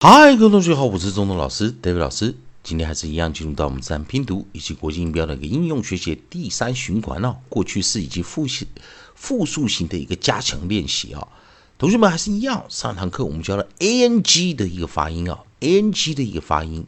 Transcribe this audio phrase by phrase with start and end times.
[0.00, 2.32] 嗨，各位同学好，我是中东老师 David 老师。
[2.62, 7.34] 今天还是一样，进入到我们自然拼读以及国际音标的一个应用学习第三循环哦。
[7.48, 8.68] 过去式以及复习
[9.16, 11.26] 复数型的一个加强练习啊。
[11.78, 16.86] 同学们还是一样，上堂课我们教了 ang 的一个发音啊，ang 的一个发音。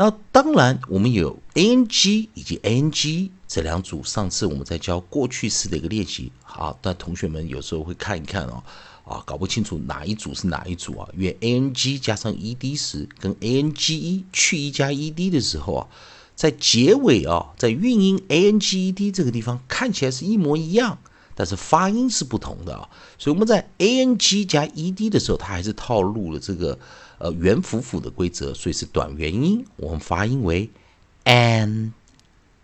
[0.00, 4.02] 那当然，我们有 ang 以及 ang 这两组。
[4.02, 8.62] 上次我们在教过去式的一个练习，好，但同学们有时候会看一看哦。
[9.04, 11.06] 啊，搞不清楚哪一组是哪一组啊？
[11.14, 15.10] 因为 a n g 加上 e d 时，跟 a n g e 去 e 加 e
[15.10, 15.86] d 的时候啊，
[16.34, 20.96] 在结尾啊，在韵音 a n g e d 这个地方看起来是一模一样，
[21.34, 22.88] 但是发音是不同的啊。
[23.18, 26.78] 所以我们在 a n g 加 e d 的时候，它还是套路了这个
[27.20, 30.68] 呃元辅辅的规则，所以是短元音，我们发音为
[31.24, 31.92] an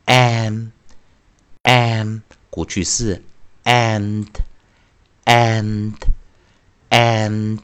[0.06, 0.72] an
[1.62, 3.22] an，过去式
[3.64, 4.26] and
[5.24, 5.94] and。
[6.88, 7.58] and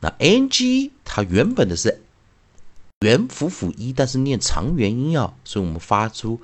[0.00, 2.02] 那 ng 它原本的是
[3.00, 6.40] 元辅辅一，但是念长元音啊，所以我们发出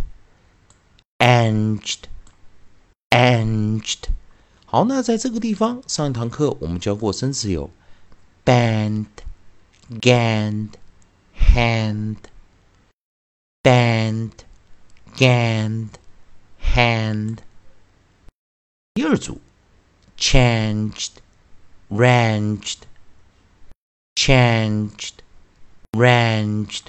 [1.17, 2.01] anged
[3.21, 4.09] anged。
[4.65, 7.69] 好，那在这个地方上一堂课我们教过生词有
[8.43, 9.05] band
[9.89, 10.69] gand
[11.37, 12.17] hand
[13.61, 14.31] band。
[15.17, 15.89] Hand,
[16.73, 17.39] hand。
[18.93, 19.41] 第二组
[20.17, 21.09] ，changed,
[21.89, 22.77] ranged,
[24.15, 25.15] changed,
[25.91, 26.83] ranged。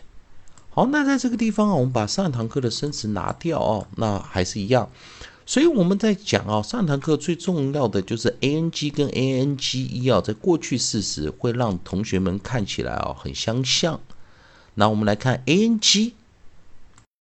[0.71, 4.89] 好，那在这个地方啊，我们把上一堂课的生词拿掉哦，那还是一样。
[5.53, 14.01] 所以我们在讲啊，上堂课最重要的就是 a n g 跟 a n g e 啊，在过去式时会让同学们看起来啊很相像。
[14.77, 16.15] 那我们来看 a n g。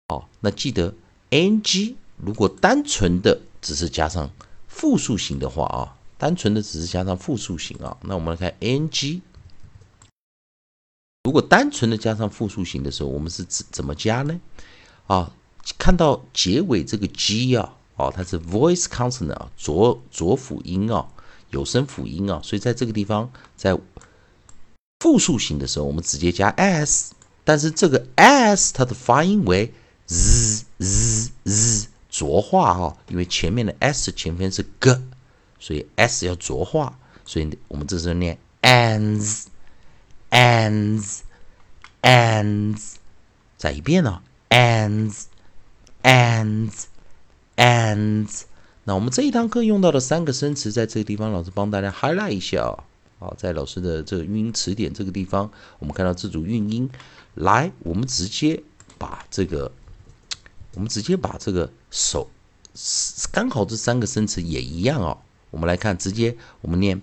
[0.08, 0.94] 哦，那记得
[1.30, 4.32] ng 如果单纯的只是加上
[4.66, 9.20] 复数型的话啊，单纯的只是加上复数型啊，那我们来看 ng，
[11.26, 14.40] 如果单纯的加上复数型的时候，我们是怎怎么加呢？
[15.08, 15.34] 啊，
[15.78, 21.08] 看到结尾这个 g 啊，哦，它是 voice consonant 啊，浊浊辅音啊，
[21.52, 23.78] 有声辅音啊，所以在这个地方，在
[25.00, 27.14] 复数型的时候，我们直接加 s，
[27.44, 29.74] 但是这个 s 它的发音为
[30.08, 35.02] z z z 浊化哈，因为前面的 s 前面是 g，
[35.60, 39.46] 所以 s 要浊化，所以我们这时候念 ans
[40.30, 41.20] ans
[42.02, 42.82] ans，
[43.58, 45.24] 再一遍呢 ans
[46.04, 46.72] ans
[47.62, 48.44] ans。
[48.84, 52.84] 那我们这一堂课用到的三个生词，在这个地方老师帮大家 highlight 一下啊。
[53.20, 56.90] 好，在老师的这个语音词典这个地方，我们看到这组韵音，
[57.36, 58.64] 来，我们直接
[58.98, 59.72] 把这个。
[60.74, 62.30] 我们直接把这个手，
[63.34, 65.18] 刚好这三个生词也一样哦。
[65.50, 67.02] 我们来看，直接我们念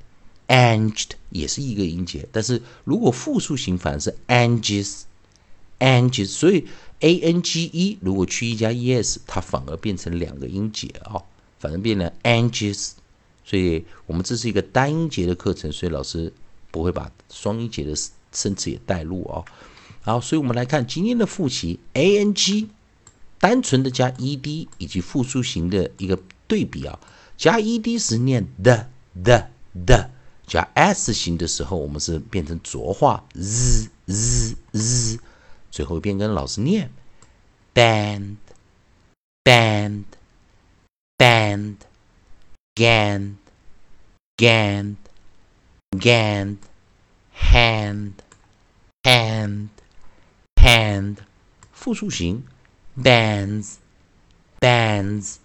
[0.48, 6.66] ，anged 也是一个音节，但是如果复数型反而是 anges，anges，所以
[7.04, 11.20] a n g e 如果去一加 e s，它反而变成两个音节啊，
[11.58, 12.92] 反而变成 anges，
[13.44, 16.32] 所以我们这是一个单音节的课程，所以老师
[16.70, 17.94] 不会把双音节的
[18.32, 19.44] 生词也带入啊。
[20.00, 22.68] 好，所以我们来看今天的复习 a n g，
[23.38, 26.18] 单纯的加 e d 以及复数型的一个
[26.48, 26.98] 对比啊。
[27.36, 28.88] 加 ed 时念的
[29.24, 29.50] 的
[29.84, 30.08] 的，
[30.46, 35.18] 加 s 型的时候，我们是变成浊化 z z z，
[35.73, 36.89] 最后一遍跟老师念
[37.73, 38.37] band
[39.43, 40.05] band
[41.17, 41.75] band
[42.75, 43.35] gan
[44.37, 44.95] gan
[45.91, 46.57] gan
[47.33, 48.13] hand
[49.03, 49.69] hand
[50.55, 51.17] hand，
[51.71, 52.43] 复数型
[52.95, 53.75] bands
[54.59, 55.37] bands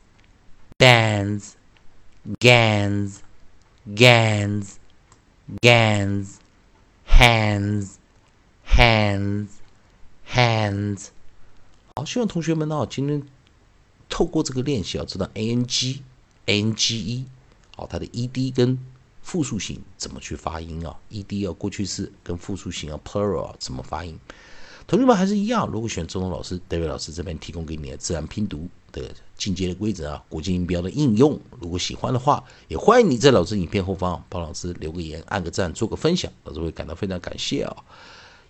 [0.79, 1.55] bands
[2.41, 3.23] Gans,
[3.95, 4.79] gans,
[5.61, 6.41] gans,
[7.05, 7.99] hands,
[8.65, 9.58] hands,
[10.34, 11.08] hands。
[11.96, 13.22] 好，希望同学们呢，今天
[14.08, 16.02] 透过这个练习，要知道 a n g
[16.46, 17.26] a n g e，
[17.76, 18.78] 好，它的 e d 跟
[19.22, 24.18] 复数型怎么去发音啊？e d 要过去式跟复数型啊 plural 怎么发音？
[24.88, 28.68] 同学们还是一样，如果选周东老师、戴维老师这边提供给你的自然拼读。
[28.92, 29.04] 的
[29.38, 37.78] 进阶的规则啊，国际音标的应用，如果喜欢的话，也欢迎你在老师影片后方帮老师留个言、按个赞、做个分享，老师会感到非常感谢啊。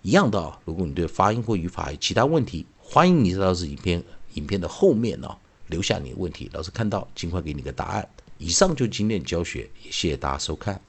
[0.02, 4.02] 一样的啊，如果你对发音或语法有其他问题，欢迎你在老师影片
[4.34, 5.28] 影片的后面呢
[5.66, 8.08] 留下你的问题，老师看到尽快给你个答案。
[8.38, 10.80] 以上就今天教学，也谢谢大家收看。